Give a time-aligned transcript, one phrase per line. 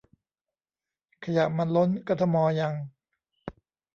[1.23, 2.73] ขยะมันล้น กทม ยัง